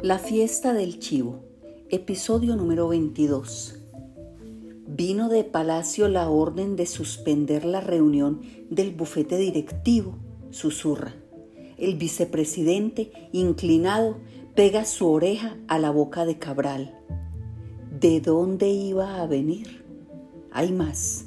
[0.00, 1.40] La fiesta del chivo,
[1.88, 3.80] episodio número 22.
[4.86, 10.16] Vino de palacio la orden de suspender la reunión del bufete directivo,
[10.50, 11.16] susurra.
[11.78, 14.18] El vicepresidente, inclinado,
[14.54, 16.96] pega su oreja a la boca de Cabral.
[17.98, 19.84] ¿De dónde iba a venir?
[20.52, 21.24] Hay más.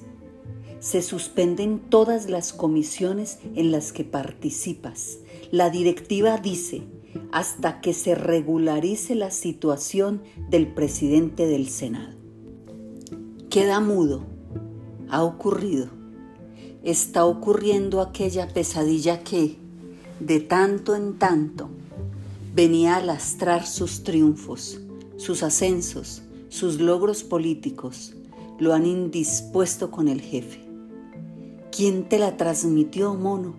[0.79, 5.17] Se suspenden todas las comisiones en las que participas.
[5.51, 6.83] La directiva dice,
[7.31, 12.15] hasta que se regularice la situación del presidente del Senado.
[13.49, 14.23] Queda mudo.
[15.09, 15.87] Ha ocurrido.
[16.83, 19.57] Está ocurriendo aquella pesadilla que,
[20.19, 21.69] de tanto en tanto,
[22.55, 24.79] venía a lastrar sus triunfos,
[25.17, 28.13] sus ascensos, sus logros políticos,
[28.59, 30.59] lo han indispuesto con el jefe.
[31.71, 33.55] ¿Quién te la transmitió, mono?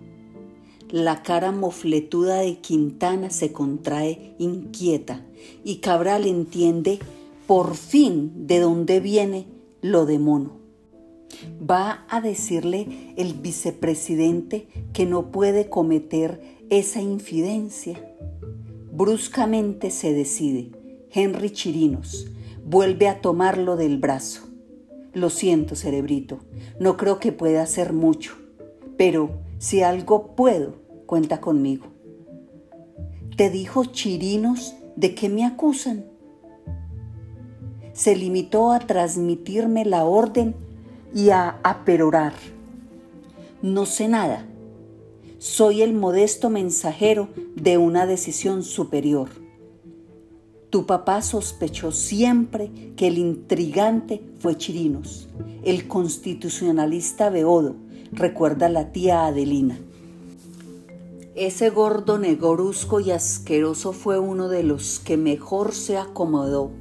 [0.93, 5.25] La cara mofletuda de Quintana se contrae inquieta
[5.63, 6.99] y Cabral entiende
[7.47, 9.47] por fin de dónde viene
[9.81, 10.51] lo de mono.
[11.67, 17.99] Va a decirle el vicepresidente que no puede cometer esa infidencia
[18.95, 20.69] Bruscamente se decide.
[21.11, 22.27] Henry Chirinos
[22.63, 24.43] vuelve a tomarlo del brazo.
[25.13, 26.41] Lo siento, cerebrito,
[26.79, 28.37] no creo que pueda hacer mucho,
[28.95, 30.75] pero si algo puedo,
[31.13, 31.85] cuenta conmigo.
[33.37, 36.05] ¿Te dijo Chirinos de qué me acusan?
[37.93, 40.55] Se limitó a transmitirme la orden
[41.13, 42.33] y a aperorar.
[43.61, 44.47] No sé nada
[45.37, 49.29] soy el modesto mensajero de una decisión superior.
[50.71, 55.29] Tu papá sospechó siempre que el intrigante fue Chirinos,
[55.63, 57.75] el constitucionalista Beodo,
[58.11, 59.77] recuerda la tía Adelina.
[61.35, 66.71] Ese gordo negorusco y asqueroso fue uno de los que mejor se acomodó,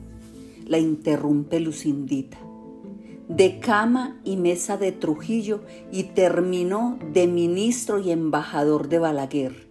[0.66, 2.38] la interrumpe Lucindita
[3.36, 9.68] de cama y mesa de Trujillo y terminó de ministro y embajador de Balaguer.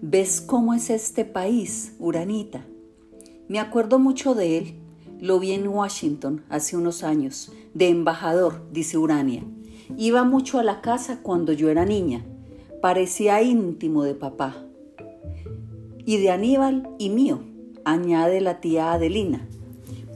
[0.00, 2.66] ¿Ves cómo es este país, Uranita?
[3.48, 4.74] Me acuerdo mucho de él.
[5.20, 9.44] Lo vi en Washington hace unos años, de embajador, dice Urania.
[9.96, 12.24] Iba mucho a la casa cuando yo era niña.
[12.84, 14.62] Parecía íntimo de papá.
[16.04, 17.40] Y de Aníbal y mío,
[17.82, 19.48] añade la tía Adelina.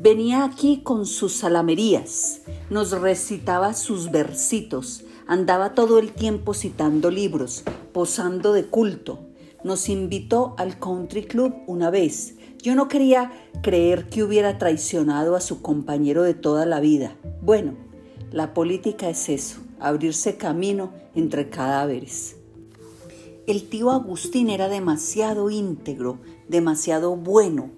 [0.03, 7.65] Venía aquí con sus salamerías, nos recitaba sus versitos, andaba todo el tiempo citando libros,
[7.95, 9.21] posando de culto.
[9.65, 12.34] Nos invitó al country club una vez.
[12.61, 17.17] Yo no quería creer que hubiera traicionado a su compañero de toda la vida.
[17.41, 17.77] Bueno,
[18.31, 22.38] la política es eso, abrirse camino entre cadáveres.
[23.48, 26.19] El tío Agustín era demasiado íntegro,
[26.50, 27.70] demasiado bueno,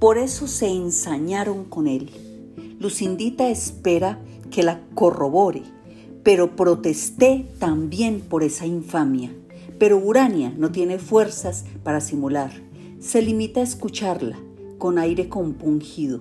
[0.00, 2.10] por eso se ensañaron con él.
[2.80, 4.18] Lucindita espera
[4.50, 5.62] que la corrobore,
[6.24, 9.32] pero protesté también por esa infamia.
[9.78, 12.50] Pero Urania no tiene fuerzas para simular.
[12.98, 14.40] Se limita a escucharla
[14.78, 16.18] con aire compungido.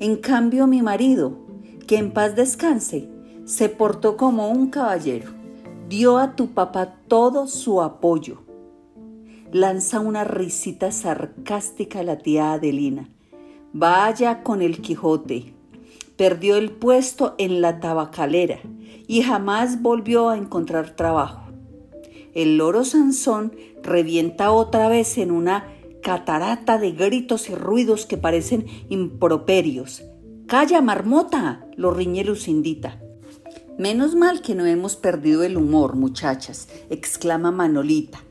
[0.00, 1.38] En cambio mi marido,
[1.86, 3.08] que en paz descanse,
[3.46, 5.33] se portó como un caballero.
[5.96, 8.38] Dio a tu papá todo su apoyo
[9.52, 13.08] lanza una risita sarcástica a la tía Adelina.
[13.72, 15.54] Vaya con el Quijote.
[16.16, 18.58] Perdió el puesto en la tabacalera
[19.06, 21.52] y jamás volvió a encontrar trabajo.
[22.34, 25.68] El loro Sansón revienta otra vez en una
[26.02, 30.02] catarata de gritos y ruidos que parecen improperios.
[30.48, 31.68] ¡Calla, marmota!
[31.76, 33.03] lo riñe Lucindita.
[33.78, 38.22] Menos mal que no hemos perdido el humor, muchachas, exclama Manolita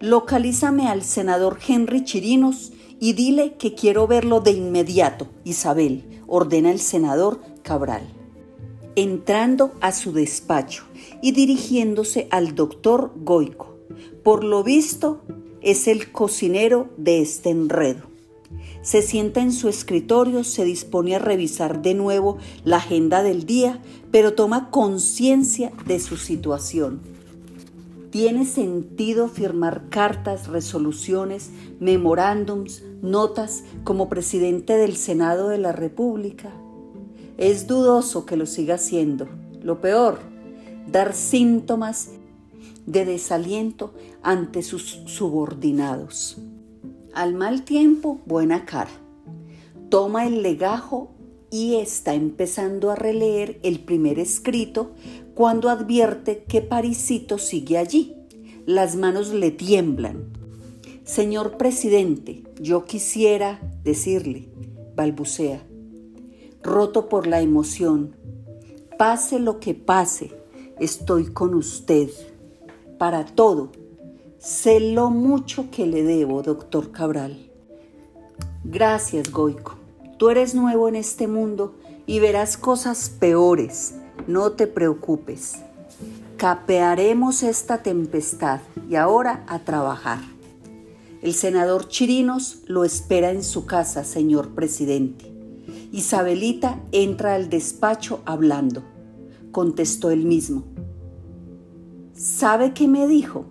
[0.00, 6.80] localízame al senador Henry Chirinos y dile que quiero verlo de inmediato, Isabel, ordena el
[6.80, 8.02] senador Cabral.
[8.96, 10.84] Entrando a su despacho
[11.22, 13.76] y dirigiéndose al doctor Goico.
[14.24, 15.22] Por lo visto,
[15.60, 18.07] es el cocinero de este enredo.
[18.82, 23.80] Se sienta en su escritorio, se dispone a revisar de nuevo la agenda del día,
[24.10, 27.00] pero toma conciencia de su situación
[28.10, 36.50] ¿Tiene sentido firmar cartas, resoluciones, memorándums, notas como presidente del Senado de la República?
[37.36, 39.28] Es dudoso que lo siga haciendo.
[39.62, 40.20] Lo peor,
[40.90, 42.12] dar síntomas
[42.86, 43.92] de desaliento
[44.22, 46.38] ante sus subordinados.
[47.18, 48.92] Al mal tiempo, buena cara.
[49.88, 51.10] Toma el legajo
[51.50, 54.92] y está empezando a releer el primer escrito
[55.34, 58.14] cuando advierte que Parisito sigue allí.
[58.66, 60.26] Las manos le tiemblan.
[61.02, 64.48] Señor presidente, yo quisiera decirle,
[64.94, 65.66] balbucea,
[66.62, 68.14] roto por la emoción,
[68.96, 70.30] pase lo que pase,
[70.78, 72.10] estoy con usted,
[72.96, 73.72] para todo.
[74.38, 77.50] Sé lo mucho que le debo, doctor Cabral.
[78.62, 79.74] Gracias, Goico.
[80.16, 81.74] Tú eres nuevo en este mundo
[82.06, 83.96] y verás cosas peores.
[84.28, 85.56] No te preocupes.
[86.36, 90.20] Capearemos esta tempestad y ahora a trabajar.
[91.20, 95.32] El senador Chirinos lo espera en su casa, señor presidente.
[95.90, 98.84] Isabelita entra al despacho hablando.
[99.50, 100.62] Contestó él mismo.
[102.14, 103.46] ¿Sabe qué me dijo?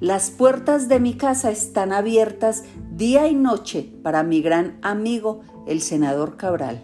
[0.00, 2.62] Las puertas de mi casa están abiertas
[2.92, 6.80] día y noche para mi gran amigo, el senador Cabral.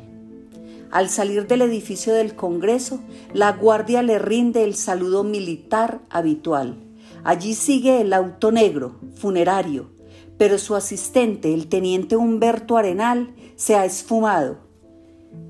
[0.91, 2.99] Al salir del edificio del Congreso,
[3.33, 6.77] la guardia le rinde el saludo militar habitual.
[7.23, 9.91] Allí sigue el auto negro, funerario,
[10.37, 14.59] pero su asistente, el teniente Humberto Arenal, se ha esfumado.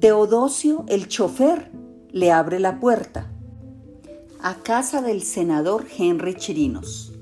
[0.01, 1.71] Teodosio, el chofer,
[2.11, 3.31] le abre la puerta.
[4.43, 7.14] A casa del senador Henry Chirinos.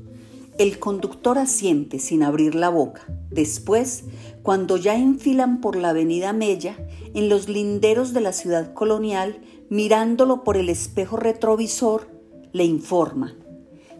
[0.58, 3.06] El conductor asiente sin abrir la boca.
[3.30, 4.04] Después,
[4.42, 6.76] cuando ya enfilan por la avenida Mella,
[7.14, 9.40] en los linderos de la ciudad colonial,
[9.70, 12.08] mirándolo por el espejo retrovisor,
[12.52, 13.34] le informa.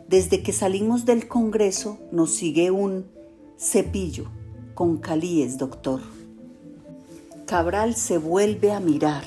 [0.08, 3.06] Desde que salimos del Congreso nos sigue un
[3.58, 4.26] cepillo
[4.74, 6.00] con calíes, doctor.
[7.46, 9.24] Cabral se vuelve a mirar.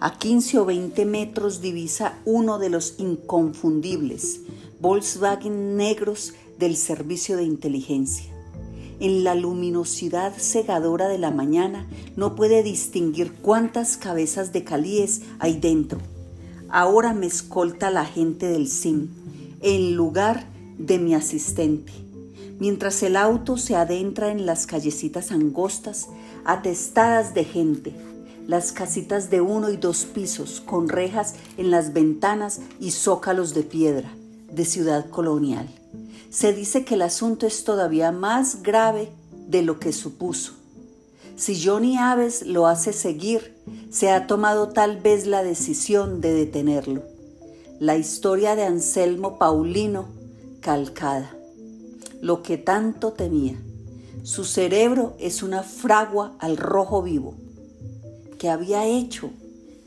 [0.00, 4.40] A 15 o 20 metros divisa uno de los inconfundibles
[4.80, 8.32] Volkswagen negros del servicio de inteligencia.
[8.98, 11.86] En la luminosidad cegadora de la mañana
[12.16, 15.98] no puede distinguir cuántas cabezas de calíes hay dentro.
[16.70, 19.08] Ahora me escolta la gente del SIM
[19.60, 20.46] en lugar
[20.78, 21.92] de mi asistente.
[22.58, 26.08] Mientras el auto se adentra en las callecitas angostas,
[26.46, 27.94] atestadas de gente,
[28.46, 33.62] las casitas de uno y dos pisos con rejas en las ventanas y zócalos de
[33.62, 34.10] piedra
[34.52, 35.68] de ciudad colonial.
[36.30, 39.10] Se dice que el asunto es todavía más grave
[39.48, 40.52] de lo que supuso.
[41.36, 43.56] Si Johnny Aves lo hace seguir,
[43.90, 47.02] se ha tomado tal vez la decisión de detenerlo.
[47.78, 50.20] La historia de Anselmo Paulino
[50.60, 51.34] calcada.
[52.20, 53.56] Lo que tanto temía.
[54.22, 57.34] Su cerebro es una fragua al rojo vivo.
[58.38, 59.30] ¿Qué había hecho?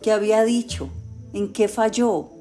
[0.01, 0.89] ¿Qué había dicho?
[1.33, 2.32] ¿En qué falló?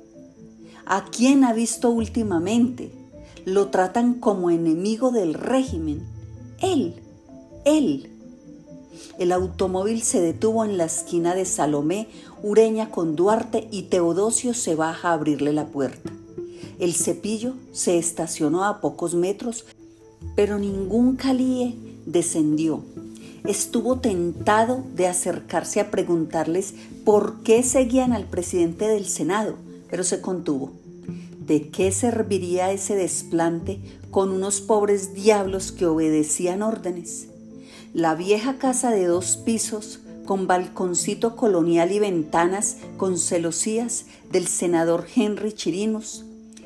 [0.84, 2.90] ¿A quién ha visto últimamente?
[3.44, 6.02] Lo tratan como enemigo del régimen.
[6.60, 6.94] Él,
[7.64, 8.10] él.
[9.18, 12.08] El automóvil se detuvo en la esquina de Salomé,
[12.42, 16.10] Ureña con Duarte y Teodosio se baja a abrirle la puerta.
[16.80, 19.64] El cepillo se estacionó a pocos metros,
[20.34, 21.76] pero ningún calíe
[22.06, 22.82] descendió.
[23.44, 26.74] Estuvo tentado de acercarse a preguntarles
[27.04, 29.56] por qué seguían al presidente del Senado
[29.92, 30.72] pero se contuvo.
[31.46, 33.78] ¿De qué serviría ese desplante
[34.10, 37.26] con unos pobres diablos que obedecían órdenes?
[37.92, 45.04] La vieja casa de dos pisos, con balconcito colonial y ventanas con celosías del senador
[45.14, 46.24] Henry Chirinos,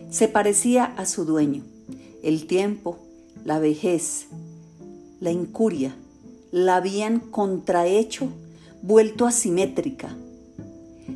[0.08, 1.64] se parecía a su dueño.
[2.22, 2.96] El tiempo,
[3.44, 4.26] la vejez,
[5.18, 5.96] la incuria,
[6.52, 8.28] la habían contrahecho,
[8.82, 10.16] vuelto asimétrica,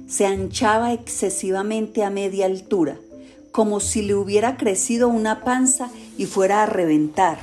[0.07, 2.99] se anchaba excesivamente a media altura,
[3.53, 7.39] como si le hubiera crecido una panza y fuera a reventar.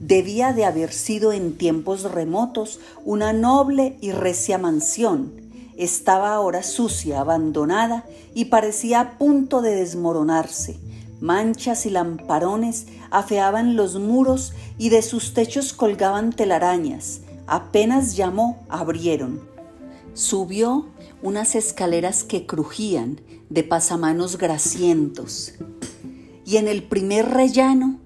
[0.00, 5.32] Debía de haber sido en tiempos remotos una noble y recia mansión.
[5.76, 8.04] Estaba ahora sucia, abandonada
[8.34, 10.78] y parecía a punto de desmoronarse.
[11.20, 17.20] Manchas y lamparones afeaban los muros y de sus techos colgaban telarañas.
[17.46, 19.40] Apenas llamó, abrieron.
[20.14, 20.86] Subió
[21.22, 25.54] unas escaleras que crujían de pasamanos grasientos.
[26.46, 28.00] Y en el primer rellano,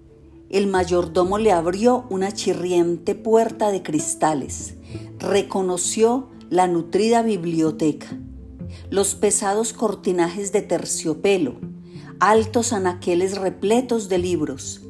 [0.51, 4.75] el mayordomo le abrió una chirriente puerta de cristales.
[5.19, 8.07] Reconoció la nutrida biblioteca,
[8.91, 11.57] los pesados cortinajes de terciopelo,
[12.21, 14.83] altos anaqueles repletos de libros,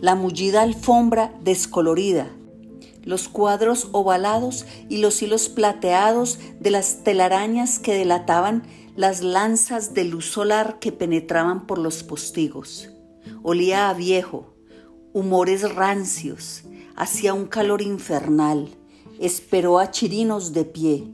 [0.00, 2.30] la mullida alfombra descolorida,
[3.04, 8.64] los cuadros ovalados y los hilos plateados de las telarañas que delataban
[8.96, 12.90] las lanzas de luz solar que penetraban por los postigos.
[13.42, 14.54] Olía a viejo,
[15.12, 16.64] humores rancios,
[16.96, 18.68] hacía un calor infernal,
[19.20, 21.12] esperó a Chirinos de pie.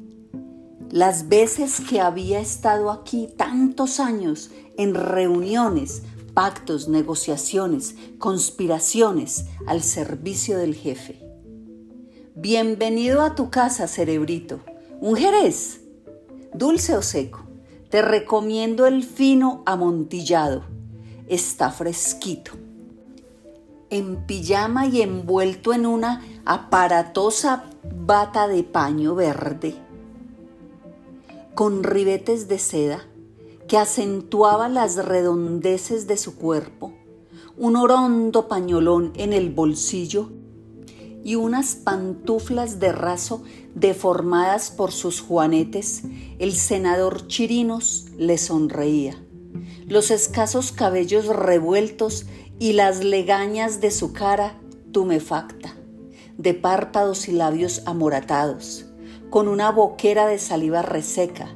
[0.90, 6.02] Las veces que había estado aquí tantos años en reuniones
[6.34, 11.23] pactos, negociaciones, conspiraciones al servicio del jefe.
[12.44, 14.60] Bienvenido a tu casa, cerebrito.
[15.00, 15.80] ¿Un jerez?
[16.52, 17.40] ¿Dulce o seco?
[17.88, 20.62] Te recomiendo el fino amontillado.
[21.26, 22.52] Está fresquito.
[23.88, 29.76] En pijama y envuelto en una aparatosa bata de paño verde,
[31.54, 33.06] con ribetes de seda
[33.68, 36.92] que acentuaba las redondeces de su cuerpo,
[37.56, 40.43] un orondo pañolón en el bolsillo
[41.24, 43.42] y unas pantuflas de raso
[43.74, 46.02] deformadas por sus juanetes,
[46.38, 49.16] el senador Chirinos le sonreía.
[49.88, 52.26] Los escasos cabellos revueltos
[52.58, 54.60] y las legañas de su cara
[54.92, 55.74] tumefacta,
[56.36, 58.86] de párpados y labios amoratados,
[59.30, 61.54] con una boquera de saliva reseca,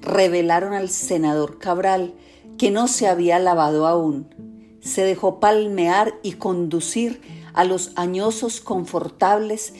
[0.00, 2.14] revelaron al senador Cabral
[2.58, 4.34] que no se había lavado aún.
[4.80, 7.20] Se dejó palmear y conducir
[7.58, 9.72] a los añosos confortables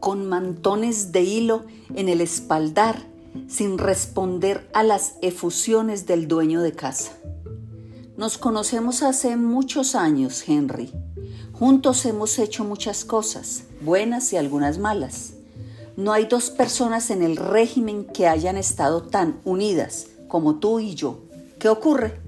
[0.00, 3.06] con mantones de hilo en el espaldar
[3.46, 7.12] sin responder a las efusiones del dueño de casa.
[8.16, 10.90] Nos conocemos hace muchos años, Henry.
[11.52, 15.34] Juntos hemos hecho muchas cosas, buenas y algunas malas.
[15.98, 20.94] No hay dos personas en el régimen que hayan estado tan unidas como tú y
[20.94, 21.18] yo.
[21.58, 22.27] ¿Qué ocurre?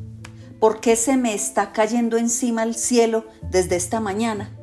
[0.61, 4.55] ¿Por qué se me está cayendo encima el cielo desde esta mañana?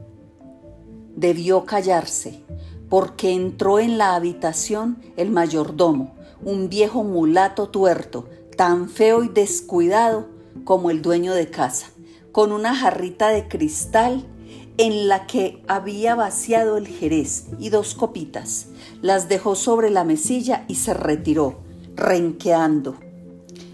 [1.16, 2.44] Debió callarse,
[2.88, 6.14] porque entró en la habitación el mayordomo,
[6.44, 10.28] un viejo mulato tuerto, tan feo y descuidado
[10.66, 11.88] como el dueño de casa,
[12.32, 14.24] con una jarrita de cristal
[14.78, 18.68] en la que había vaciado el jerez y dos copitas.
[19.02, 21.58] Las dejó sobre la mesilla y se retiró,
[21.96, 23.00] renqueando.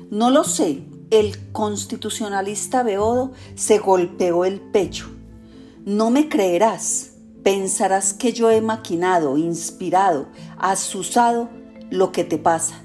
[0.09, 5.11] No lo sé, el constitucionalista Beodo se golpeó el pecho.
[5.85, 7.11] No me creerás,
[7.43, 11.49] pensarás que yo he maquinado, inspirado, asusado
[11.91, 12.81] lo que te pasa.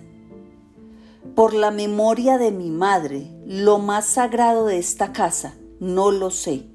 [1.35, 6.67] Por la memoria de mi madre, lo más sagrado de esta casa, no lo sé.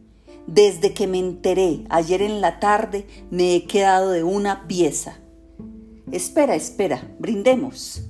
[0.48, 5.20] Desde que me enteré ayer en la tarde, me he quedado de una pieza.
[6.12, 8.10] Espera, espera, brindemos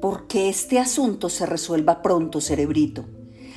[0.00, 3.04] porque este asunto se resuelva pronto, cerebrito.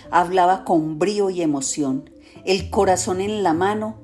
[0.10, 2.10] Hablaba con brío y emoción,
[2.46, 4.00] el corazón en la mano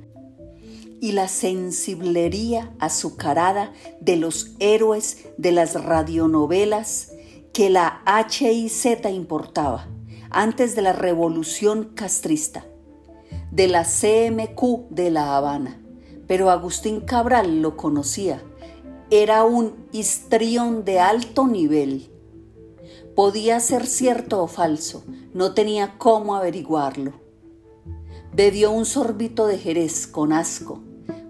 [1.00, 7.12] y la sensiblería azucarada de los héroes de las radionovelas
[7.54, 9.88] que la HIZ importaba
[10.30, 12.66] antes de la revolución castrista,
[13.52, 15.82] de la CMQ de La Habana.
[16.28, 18.44] Pero Agustín Cabral lo conocía.
[19.10, 22.12] Era un histrión de alto nivel
[23.18, 27.14] Podía ser cierto o falso, no tenía cómo averiguarlo.
[28.32, 30.84] Bebió un sorbito de jerez con asco,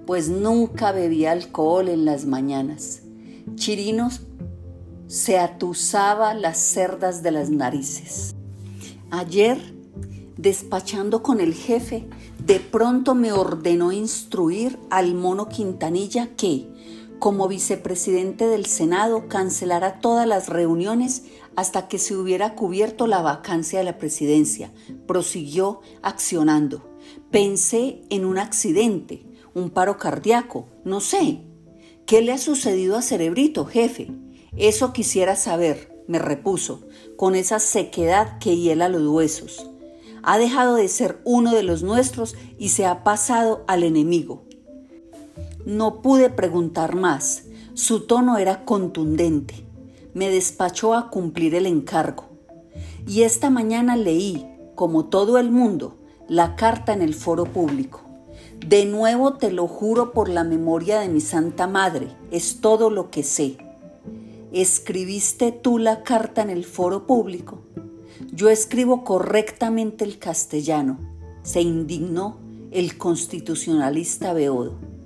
[0.06, 3.04] pues nunca bebía alcohol en las mañanas.
[3.56, 4.20] Chirinos
[5.08, 8.36] se atusaba las cerdas de las narices.
[9.10, 9.58] Ayer,
[10.36, 12.06] despachando con el jefe,
[12.46, 16.68] de pronto me ordenó instruir al mono Quintanilla que,
[17.20, 21.24] como vicepresidente del Senado, cancelara todas las reuniones
[21.56, 24.72] hasta que se hubiera cubierto la vacancia de la presidencia.
[25.08, 26.88] Prosiguió accionando.
[27.32, 31.42] Pensé en un accidente, un paro cardíaco, no sé.
[32.06, 34.12] ¿Qué le ha sucedido a Cerebrito, jefe?
[34.56, 39.70] Eso quisiera saber, me repuso, con esa sequedad que hiela los huesos.
[40.24, 44.47] Ha dejado de ser uno de los nuestros y se ha pasado al enemigo.
[45.68, 47.44] No pude preguntar más.
[47.76, 49.68] Su tono era contundente
[50.18, 52.26] me despachó a cumplir el encargo.
[53.06, 55.96] Y esta mañana leí, como todo el mundo,
[56.28, 58.02] la carta en el foro público.
[58.66, 63.12] De nuevo te lo juro por la memoria de mi Santa Madre, es todo lo
[63.12, 63.58] que sé.
[64.52, 67.60] ¿Escribiste tú la carta en el foro público?
[68.32, 70.98] Yo escribo correctamente el castellano,
[71.44, 72.40] se indignó
[72.72, 74.97] el constitucionalista Beodo.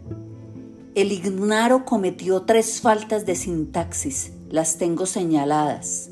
[0.93, 6.09] El Ignaro cometió tres faltas de sintaxis las tengo señaladas.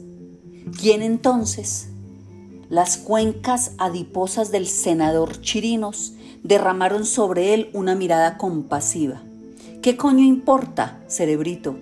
[0.80, 1.90] ¿Quién entonces?
[2.70, 9.22] Las cuencas adiposas del senador Chirinos derramaron sobre él una mirada compasiva.
[9.82, 11.76] ¿Qué coño importa, cerebrito?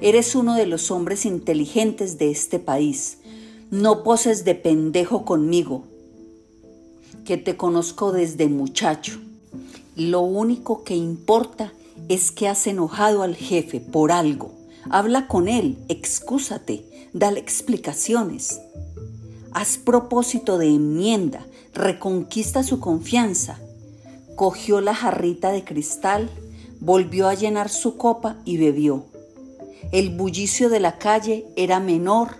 [0.00, 3.18] Eres uno de los hombres inteligentes de este país.
[3.70, 5.84] No poses de pendejo conmigo,
[7.26, 9.20] que te conozco desde muchacho.
[9.96, 11.74] Lo único que importa
[12.12, 14.52] es que has enojado al jefe por algo.
[14.90, 18.60] Habla con él, excúsate, dale explicaciones.
[19.52, 23.60] Haz propósito de enmienda, reconquista su confianza.
[24.36, 26.28] Cogió la jarrita de cristal,
[26.80, 29.06] volvió a llenar su copa y bebió.
[29.90, 32.36] El bullicio de la calle era menor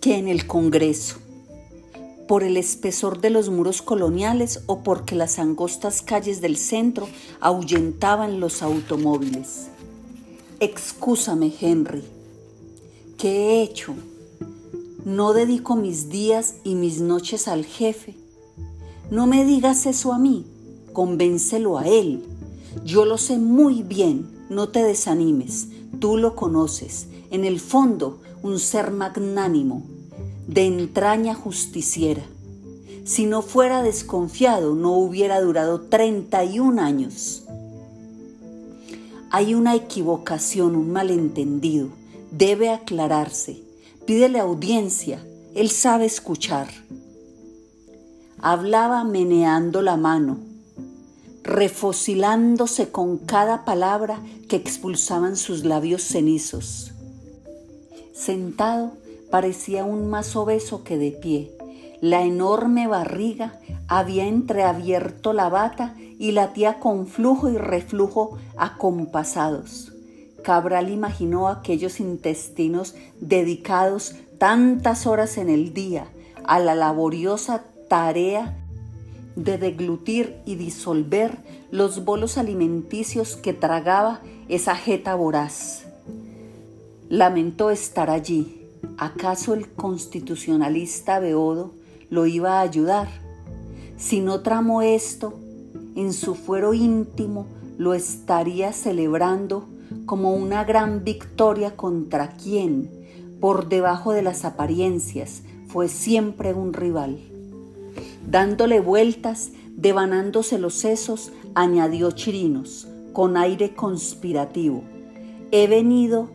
[0.00, 1.23] que en el Congreso
[2.26, 7.08] por el espesor de los muros coloniales o porque las angostas calles del centro
[7.40, 9.68] ahuyentaban los automóviles.
[10.60, 12.02] Excúsame, Henry.
[13.18, 13.94] ¿Qué he hecho?
[15.04, 18.16] No dedico mis días y mis noches al jefe.
[19.10, 20.46] No me digas eso a mí,
[20.94, 22.24] convéncelo a él.
[22.84, 25.68] Yo lo sé muy bien, no te desanimes,
[26.00, 27.08] tú lo conoces.
[27.30, 29.82] En el fondo, un ser magnánimo,
[30.46, 32.22] de entraña justiciera.
[33.04, 37.44] Si no fuera desconfiado, no hubiera durado 31 años.
[39.30, 41.88] Hay una equivocación, un malentendido.
[42.30, 43.60] Debe aclararse.
[44.06, 45.24] Pídele audiencia.
[45.54, 46.68] Él sabe escuchar.
[48.38, 50.38] Hablaba meneando la mano,
[51.42, 56.92] refocilándose con cada palabra que expulsaban sus labios cenizos.
[58.14, 58.92] Sentado,
[59.30, 61.50] parecía aún más obeso que de pie.
[62.00, 69.92] La enorme barriga había entreabierto la bata y latía con flujo y reflujo acompasados.
[70.42, 76.06] Cabral imaginó aquellos intestinos dedicados tantas horas en el día
[76.44, 78.58] a la laboriosa tarea
[79.36, 81.38] de deglutir y disolver
[81.70, 85.84] los bolos alimenticios que tragaba esa jeta voraz.
[87.08, 88.53] Lamentó estar allí,
[88.98, 91.72] ¿Acaso el constitucionalista Beodo
[92.10, 93.08] lo iba a ayudar?
[93.96, 95.34] Si no tramó esto,
[95.96, 97.46] en su fuero íntimo
[97.78, 99.66] lo estaría celebrando
[100.06, 102.90] como una gran victoria contra quien,
[103.40, 107.18] por debajo de las apariencias, fue siempre un rival.
[108.28, 114.82] Dándole vueltas, devanándose los sesos, añadió Chirinos, con aire conspirativo.
[115.50, 116.30] He venido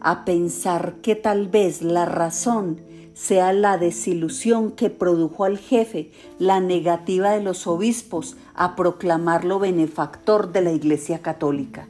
[0.00, 2.80] a pensar que tal vez la razón
[3.14, 10.52] sea la desilusión que produjo al jefe la negativa de los obispos a proclamarlo benefactor
[10.52, 11.86] de la Iglesia Católica.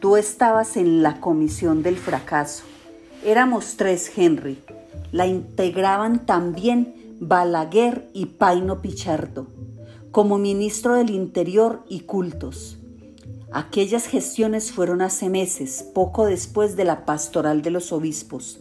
[0.00, 2.64] Tú estabas en la comisión del fracaso.
[3.24, 4.58] Éramos tres, Henry.
[5.12, 9.46] La integraban también Balaguer y Paino Pichardo,
[10.10, 12.75] como ministro del Interior y Cultos.
[13.56, 18.60] Aquellas gestiones fueron hace meses, poco después de la pastoral de los obispos.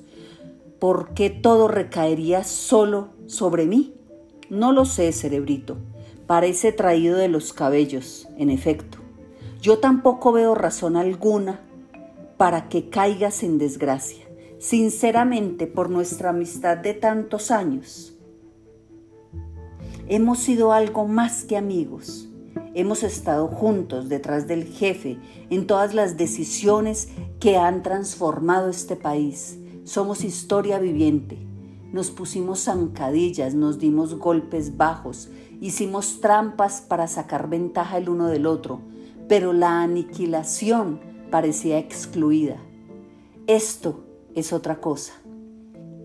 [0.79, 3.93] ¿Por qué todo recaería solo sobre mí?
[4.49, 5.75] No lo sé, cerebrito.
[6.27, 8.99] Parece traído de los cabellos, en efecto.
[9.59, 11.59] Yo tampoco veo razón alguna
[12.37, 14.25] para que caigas en desgracia.
[14.59, 18.13] Sinceramente, por nuestra amistad de tantos años,
[20.07, 22.29] hemos sido algo más que amigos
[22.77, 25.17] Hemos estado juntos detrás del jefe
[25.49, 27.07] en todas las decisiones
[27.39, 29.57] que han transformado este país.
[29.85, 31.37] Somos historia viviente.
[31.93, 35.29] Nos pusimos zancadillas, nos dimos golpes bajos,
[35.61, 38.81] hicimos trampas para sacar ventaja el uno del otro,
[39.29, 40.99] pero la aniquilación
[41.31, 42.57] parecía excluida.
[43.47, 45.13] Esto es otra cosa.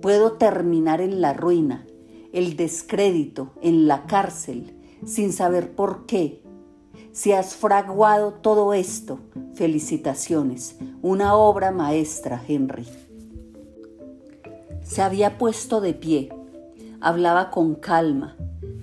[0.00, 1.85] Puedo terminar en la ruina,
[2.33, 6.39] el descrédito, en la cárcel, sin saber por qué,
[7.12, 9.18] si has fraguado todo esto,
[9.55, 12.87] felicitaciones, una obra maestra, Henry.
[14.83, 16.31] Se había puesto de pie,
[17.01, 18.37] hablaba con calma,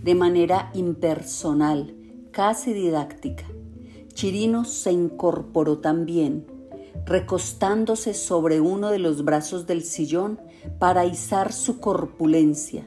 [0.04, 1.96] de manera impersonal,
[2.32, 3.46] casi didáctica.
[4.14, 6.48] Chirino se incorporó también,
[7.06, 10.40] recostándose sobre uno de los brazos del sillón
[10.80, 12.86] para izar su corpulencia.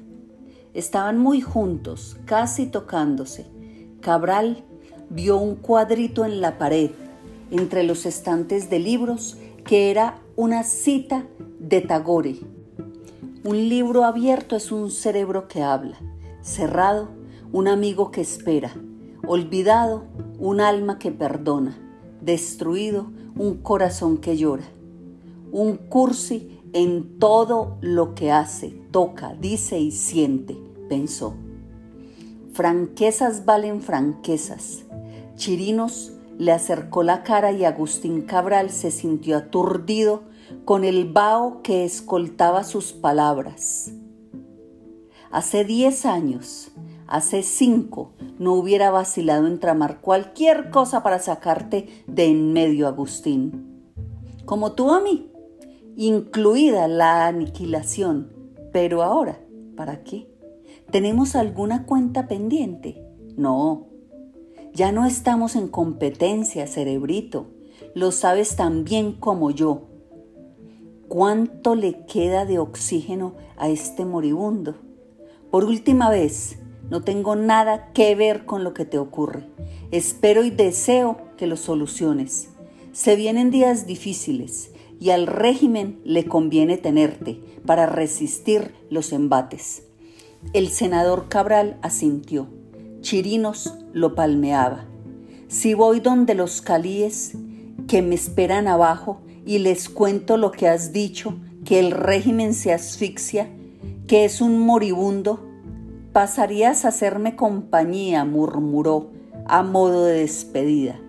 [0.75, 3.47] Estaban muy juntos, casi tocándose.
[4.01, 4.65] Cabral
[5.11, 6.93] vio un cuadrito en la pared,
[7.51, 11.27] entre los estantes de libros, que era una cita
[11.59, 12.39] de Tagore.
[13.45, 15.99] Un libro abierto es un cerebro que habla,
[16.41, 17.09] cerrado,
[17.53, 18.73] un amigo que espera,
[19.27, 20.05] olvidado,
[20.39, 21.77] un alma que perdona,
[22.21, 24.65] destruido, un corazón que llora.
[25.53, 30.57] Un cursi en todo lo que hace, toca, dice y siente,
[30.89, 31.35] pensó.
[32.53, 34.85] Franquezas valen franquezas.
[35.41, 40.25] Chirinos le acercó la cara y Agustín Cabral se sintió aturdido
[40.67, 43.91] con el vaho que escoltaba sus palabras.
[45.31, 46.73] Hace diez años,
[47.07, 53.95] hace cinco, no hubiera vacilado en tramar cualquier cosa para sacarte de en medio, Agustín.
[54.45, 55.33] Como tú a mí,
[55.97, 58.31] incluida la aniquilación.
[58.75, 59.41] Pero ahora,
[59.75, 60.31] ¿para qué?
[60.91, 63.03] ¿Tenemos alguna cuenta pendiente?
[63.39, 63.90] No.
[64.75, 67.49] Ya no estamos en competencia, cerebrito.
[67.95, 69.89] Lo sabes tan bien como yo.
[71.09, 74.77] ¿Cuánto le queda de oxígeno a este moribundo?
[75.51, 79.49] Por última vez, no tengo nada que ver con lo que te ocurre.
[79.91, 82.51] Espero y deseo que lo soluciones.
[82.93, 89.83] Se vienen días difíciles y al régimen le conviene tenerte para resistir los embates.
[90.53, 92.60] El senador Cabral asintió.
[93.01, 94.85] Chirinos lo palmeaba.
[95.49, 97.33] Si voy donde los calíes
[97.89, 101.35] que me esperan abajo y les cuento lo que has dicho,
[101.65, 103.49] que el régimen se asfixia,
[104.07, 105.41] que es un moribundo,
[106.13, 109.11] pasarías a hacerme compañía, murmuró,
[109.47, 111.01] a modo de despedida.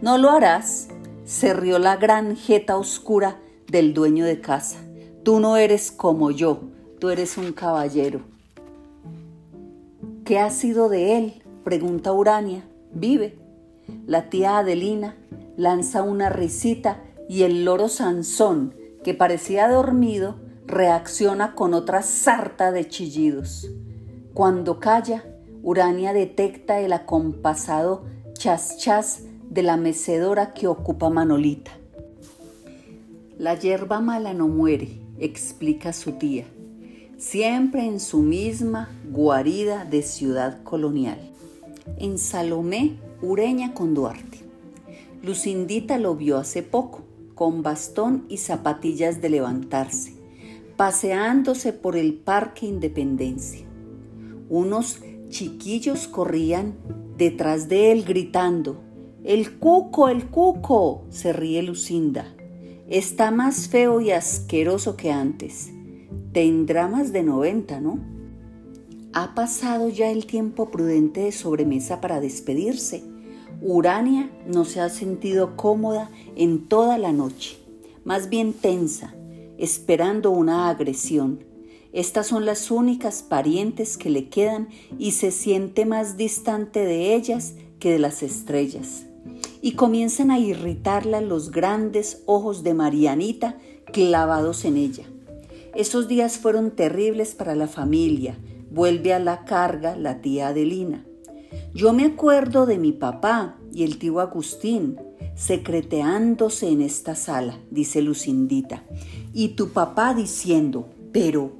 [0.00, 0.88] No lo harás,
[1.24, 3.38] se rió la gran jeta oscura
[3.70, 4.78] del dueño de casa.
[5.24, 6.60] Tú no eres como yo,
[7.00, 8.35] tú eres un caballero.
[10.26, 11.42] ¿Qué ha sido de él?
[11.62, 12.64] pregunta Urania.
[12.92, 13.38] Vive.
[14.08, 15.14] La tía Adelina
[15.56, 20.34] lanza una risita y el loro Sansón, que parecía dormido,
[20.66, 23.70] reacciona con otra sarta de chillidos.
[24.34, 25.24] Cuando calla,
[25.62, 31.70] Urania detecta el acompasado chas chas de la mecedora que ocupa Manolita.
[33.38, 36.46] La hierba mala no muere, explica su tía,
[37.18, 41.18] siempre en su misma guarida de ciudad colonial.
[41.98, 44.40] En Salomé, Ureña con Duarte.
[45.22, 47.02] Lucindita lo vio hace poco,
[47.34, 50.12] con bastón y zapatillas de levantarse,
[50.76, 53.66] paseándose por el Parque Independencia.
[54.48, 55.00] Unos
[55.30, 56.74] chiquillos corrían
[57.16, 58.82] detrás de él gritando,
[59.24, 62.32] El cuco, el cuco, se ríe Lucinda.
[62.88, 65.72] Está más feo y asqueroso que antes.
[66.32, 67.98] Tendrá más de 90, ¿no?
[69.12, 73.02] Ha pasado ya el tiempo prudente de sobremesa para despedirse.
[73.62, 77.56] Urania no se ha sentido cómoda en toda la noche,
[78.04, 79.14] más bien tensa,
[79.56, 81.46] esperando una agresión
[81.96, 87.54] estas son las únicas parientes que le quedan y se siente más distante de ellas
[87.80, 89.06] que de las estrellas.
[89.62, 93.56] Y comienzan a irritarla los grandes ojos de Marianita
[93.94, 95.04] clavados en ella.
[95.76, 98.38] Esos días fueron terribles para la familia.
[98.70, 101.04] Vuelve a la carga la tía Adelina.
[101.74, 104.96] Yo me acuerdo de mi papá y el tío Agustín
[105.34, 108.84] secreteándose en esta sala, dice Lucindita,
[109.34, 111.52] y tu papá diciendo, pero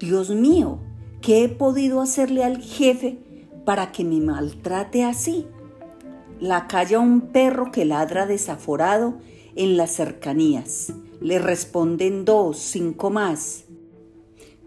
[0.00, 0.78] Dios mío,
[1.20, 3.18] ¿qué he podido hacerle al jefe
[3.66, 5.46] para que me maltrate así?
[6.40, 9.18] La calla un perro que ladra desaforado
[9.56, 10.94] en las cercanías.
[11.20, 13.64] Le responden dos, cinco más.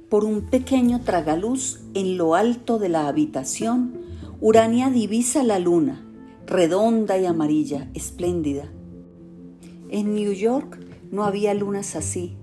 [0.10, 3.94] Por un pequeño tragaluz en lo alto de la habitación,
[4.42, 6.06] Urania divisa la luna,
[6.48, 8.70] redonda y amarilla, espléndida.
[9.90, 10.80] En New York
[11.12, 12.36] no había lunas así,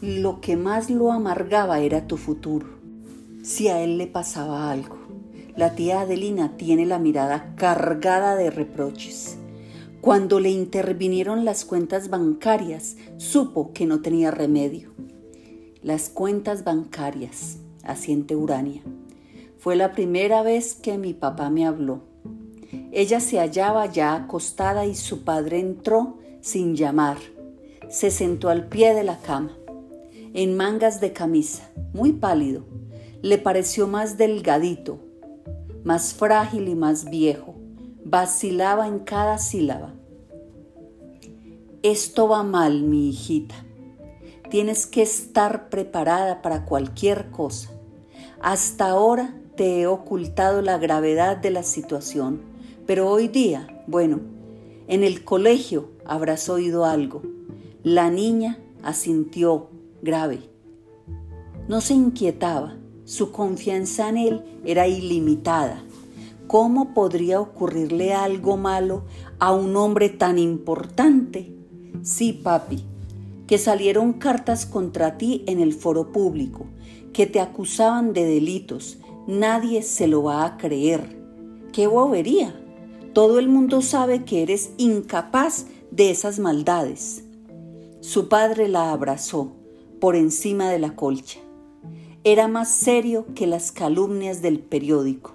[0.00, 2.68] lo que más lo amargaba era tu futuro.
[3.42, 4.96] Si a él le pasaba algo.
[5.56, 9.37] La tía Adelina tiene la mirada cargada de reproches.
[10.08, 14.94] Cuando le intervinieron las cuentas bancarias, supo que no tenía remedio.
[15.82, 18.80] Las cuentas bancarias, asiente Urania.
[19.58, 22.00] Fue la primera vez que mi papá me habló.
[22.90, 27.18] Ella se hallaba ya acostada y su padre entró sin llamar.
[27.90, 29.58] Se sentó al pie de la cama
[30.32, 32.64] en mangas de camisa, muy pálido.
[33.20, 35.00] Le pareció más delgadito,
[35.84, 37.56] más frágil y más viejo.
[38.06, 39.97] Vacilaba en cada sílaba.
[41.84, 43.54] Esto va mal, mi hijita.
[44.50, 47.70] Tienes que estar preparada para cualquier cosa.
[48.40, 52.40] Hasta ahora te he ocultado la gravedad de la situación,
[52.84, 54.18] pero hoy día, bueno,
[54.88, 57.22] en el colegio habrás oído algo.
[57.84, 59.70] La niña asintió
[60.02, 60.40] grave.
[61.68, 65.80] No se inquietaba, su confianza en él era ilimitada.
[66.48, 69.04] ¿Cómo podría ocurrirle algo malo
[69.38, 71.57] a un hombre tan importante?
[72.02, 72.84] Sí, papi,
[73.46, 76.66] que salieron cartas contra ti en el foro público,
[77.12, 78.98] que te acusaban de delitos.
[79.26, 81.18] Nadie se lo va a creer.
[81.72, 82.54] ¡Qué bobería!
[83.12, 87.24] Todo el mundo sabe que eres incapaz de esas maldades.
[88.00, 89.52] Su padre la abrazó
[90.00, 91.40] por encima de la colcha.
[92.24, 95.34] Era más serio que las calumnias del periódico.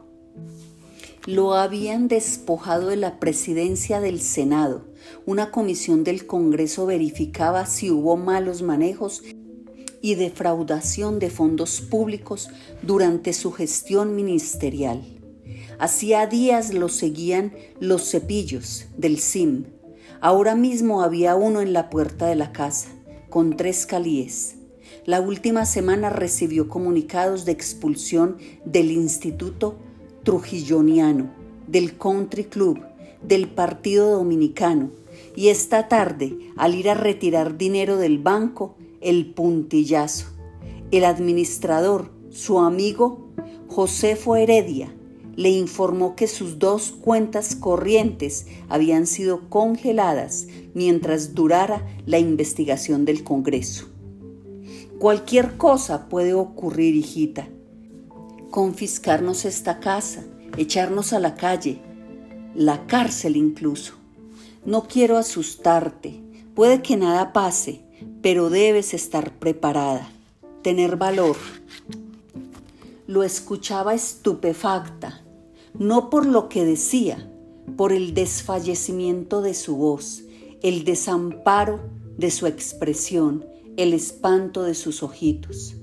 [1.25, 4.85] Lo habían despojado de la presidencia del Senado.
[5.25, 9.23] Una comisión del Congreso verificaba si hubo malos manejos
[10.01, 12.49] y defraudación de fondos públicos
[12.81, 15.01] durante su gestión ministerial.
[15.79, 19.65] Hacía días lo seguían los cepillos del SIM.
[20.19, 22.89] Ahora mismo había uno en la puerta de la casa,
[23.29, 24.55] con tres calíes.
[25.05, 29.77] La última semana recibió comunicados de expulsión del Instituto
[30.23, 31.33] Trujilloniano,
[31.67, 32.79] del Country Club,
[33.23, 34.91] del Partido Dominicano,
[35.35, 40.27] y esta tarde, al ir a retirar dinero del banco, el puntillazo.
[40.91, 43.29] El administrador, su amigo
[43.67, 44.93] Josefo Heredia,
[45.35, 53.23] le informó que sus dos cuentas corrientes habían sido congeladas mientras durara la investigación del
[53.23, 53.87] Congreso.
[54.99, 57.47] Cualquier cosa puede ocurrir, hijita.
[58.51, 60.23] Confiscarnos esta casa,
[60.57, 61.81] echarnos a la calle,
[62.55, 63.93] la cárcel incluso.
[64.65, 66.21] No quiero asustarte,
[66.55, 67.81] puede que nada pase,
[68.21, 70.09] pero debes estar preparada,
[70.61, 71.35] tener valor.
[73.07, 75.23] Lo escuchaba estupefacta,
[75.77, 77.29] no por lo que decía,
[77.75, 80.23] por el desfallecimiento de su voz,
[80.61, 81.81] el desamparo
[82.17, 85.75] de su expresión, el espanto de sus ojitos.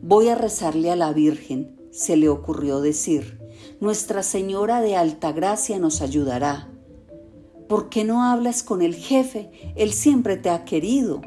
[0.00, 3.41] Voy a rezarle a la Virgen, se le ocurrió decir.
[3.82, 6.68] Nuestra Señora de Alta Gracia nos ayudará.
[7.68, 9.50] ¿Por qué no hablas con el jefe?
[9.74, 11.20] Él siempre te ha querido.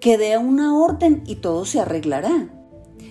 [0.00, 2.52] Que dé una orden y todo se arreglará.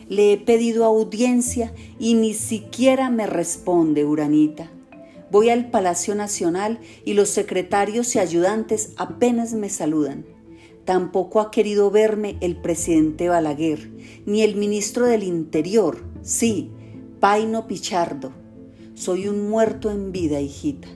[0.10, 4.70] Le he pedido audiencia y ni siquiera me responde Uranita.
[5.32, 10.26] Voy al Palacio Nacional y los secretarios y ayudantes apenas me saludan.
[10.84, 13.90] Tampoco ha querido verme el presidente Balaguer,
[14.26, 16.74] ni el ministro del Interior, sí,
[17.20, 18.32] Paino Pichardo.
[18.94, 20.88] Soy un muerto en vida, hijita.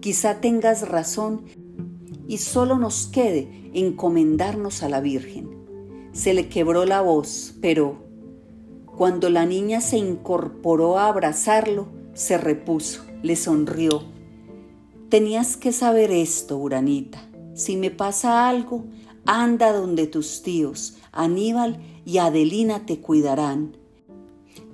[0.00, 1.44] Quizá tengas razón
[2.26, 5.50] y solo nos quede encomendarnos a la Virgen.
[6.10, 7.96] Se le quebró la voz, pero
[8.86, 14.02] cuando la niña se incorporó a abrazarlo, se repuso, le sonrió.
[15.08, 17.22] Tenías que saber esto, Uranita.
[17.54, 18.84] Si me pasa algo,
[19.26, 23.76] anda donde tus tíos, Aníbal y Adelina te cuidarán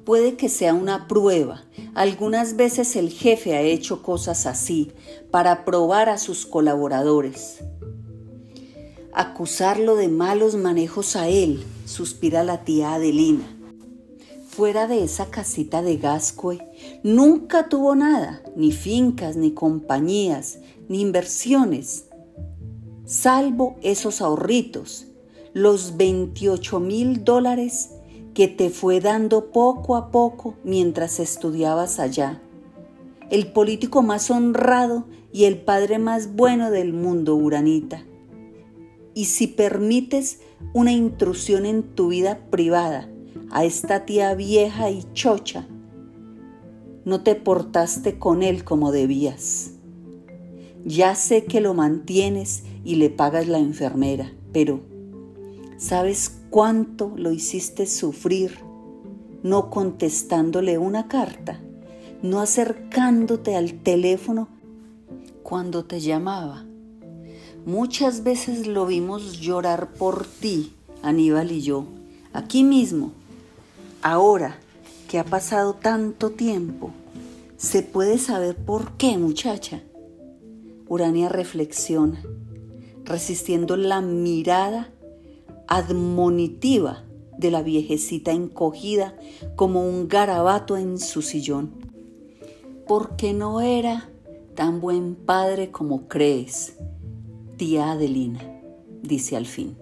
[0.04, 1.64] puede que sea una prueba.
[1.94, 4.92] Algunas veces el jefe ha hecho cosas así
[5.30, 7.58] para probar a sus colaboradores.
[9.12, 13.48] Acusarlo de malos manejos a él, suspira la tía Adelina.
[14.48, 16.58] Fuera de esa casita de Gascue,
[17.02, 22.06] nunca tuvo nada, ni fincas, ni compañías, ni inversiones,
[23.04, 25.06] salvo esos ahorritos,
[25.52, 27.90] los 28 mil dólares
[28.34, 32.42] que te fue dando poco a poco mientras estudiabas allá.
[33.30, 38.04] El político más honrado y el padre más bueno del mundo, Uranita.
[39.14, 40.40] Y si permites
[40.72, 43.08] una intrusión en tu vida privada
[43.50, 45.68] a esta tía vieja y chocha,
[47.04, 49.70] no te portaste con él como debías.
[50.84, 54.80] Ya sé que lo mantienes y le pagas la enfermera, pero
[55.78, 58.60] ¿sabes cuánto lo hiciste sufrir
[59.42, 61.58] no contestándole una carta,
[62.22, 64.46] no acercándote al teléfono
[65.42, 66.64] cuando te llamaba.
[67.66, 71.86] Muchas veces lo vimos llorar por ti, Aníbal y yo,
[72.32, 73.10] aquí mismo.
[74.00, 74.56] Ahora
[75.08, 76.92] que ha pasado tanto tiempo,
[77.56, 79.82] ¿se puede saber por qué, muchacha?
[80.86, 82.22] Urania reflexiona,
[83.04, 84.93] resistiendo la mirada
[85.66, 87.04] admonitiva
[87.38, 89.16] de la viejecita encogida
[89.56, 91.72] como un garabato en su sillón.
[92.86, 94.08] Porque no era
[94.54, 96.76] tan buen padre como crees,
[97.56, 98.40] tía Adelina,
[99.02, 99.76] dice al fin.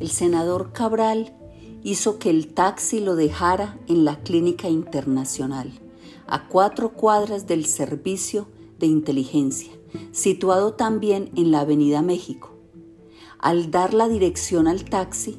[0.00, 1.36] El senador Cabral
[1.84, 5.70] hizo que el taxi lo dejara en la clínica internacional,
[6.26, 9.72] a cuatro cuadras del servicio de inteligencia,
[10.12, 12.51] situado también en la Avenida México
[13.42, 15.36] al dar la dirección al taxi,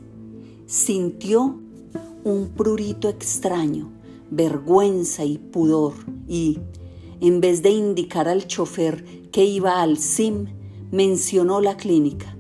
[0.65, 1.57] sintió
[2.25, 3.91] un prurito extraño,
[4.29, 5.93] vergüenza y pudor
[6.27, 6.59] y,
[7.21, 10.47] en vez de indicar al chofer que iba al SIM,
[10.91, 12.37] mencionó la clínica.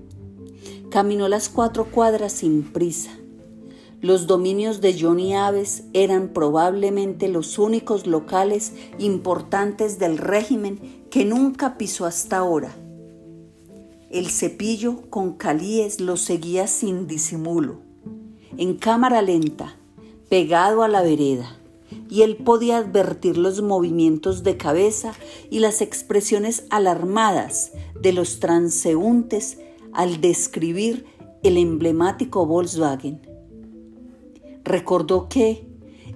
[0.89, 3.11] Caminó las cuatro cuadras sin prisa.
[4.01, 11.77] Los dominios de Johnny Aves eran probablemente los únicos locales importantes del régimen que nunca
[11.77, 12.75] pisó hasta ahora
[14.13, 17.79] el cepillo con calíes lo seguía sin disimulo,
[18.57, 19.75] en cámara lenta,
[20.29, 21.57] pegado a la vereda,
[22.11, 25.13] y él podía advertir los movimientos de cabeza
[25.49, 29.57] y las expresiones alarmadas de los transeúntes
[29.93, 31.07] al describir
[31.41, 33.19] el emblemático Volkswagen.
[34.63, 35.67] Recordó que,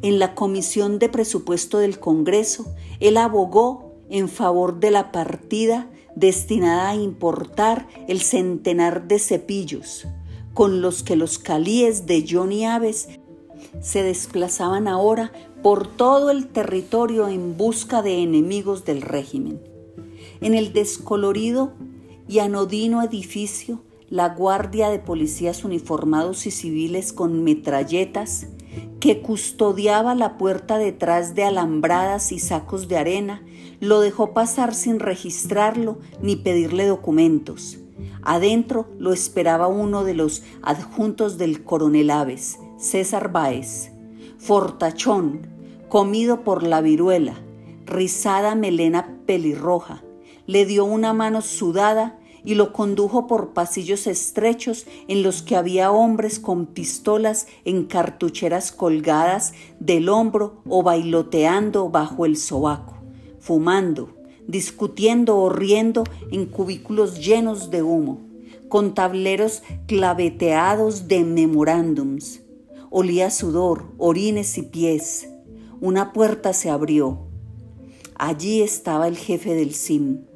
[0.04, 6.90] en la Comisión de Presupuesto del Congreso, él abogó en favor de la partida destinada
[6.90, 10.08] a importar el centenar de cepillos,
[10.54, 13.08] con los que los calíes de Johnny Aves
[13.82, 19.62] se desplazaban ahora por todo el territorio en busca de enemigos del régimen.
[20.42, 21.74] En el descolorido
[22.28, 28.48] y anodino edificio, la guardia de policías uniformados y civiles con metralletas
[29.00, 33.44] que custodiaba la puerta detrás de alambradas y sacos de arena,
[33.80, 37.80] lo dejó pasar sin registrarlo ni pedirle documentos.
[38.22, 43.92] Adentro lo esperaba uno de los adjuntos del coronel Aves, César Báez,
[44.38, 45.48] fortachón,
[45.90, 47.36] comido por la viruela,
[47.86, 50.04] rizada melena pelirroja,
[50.46, 55.92] le dio una mano sudada y lo condujo por pasillos estrechos en los que había
[55.92, 62.97] hombres con pistolas en cartucheras colgadas del hombro o bailoteando bajo el sobaco,
[63.48, 64.10] fumando,
[64.46, 68.20] discutiendo o riendo en cubículos llenos de humo,
[68.68, 72.42] con tableros claveteados de memorándums.
[72.90, 75.30] Olía sudor, orines y pies.
[75.80, 77.28] Una puerta se abrió.
[78.16, 80.28] Allí estaba el jefe del SIM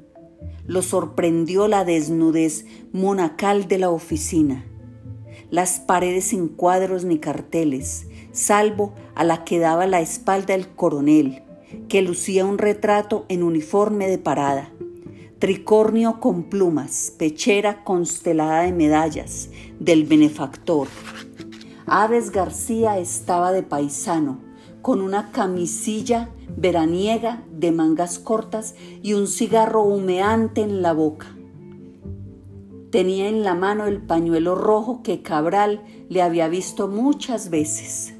[0.71, 4.65] lo sorprendió la desnudez monacal de la oficina.
[5.50, 11.43] Las paredes sin cuadros ni carteles, salvo a la que daba la espalda el coronel,
[11.88, 14.71] que lucía un retrato en uniforme de parada.
[15.39, 20.88] Tricornio con plumas, pechera constelada de medallas, del benefactor.
[21.86, 24.39] Aves García estaba de paisano,
[24.81, 31.27] con una camisilla veraniega de mangas cortas y un cigarro humeante en la boca.
[32.91, 38.11] Tenía en la mano el pañuelo rojo que Cabral le había visto muchas veces.